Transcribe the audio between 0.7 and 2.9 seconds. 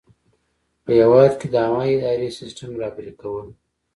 په هیواد کې د عامه اداري سیسټم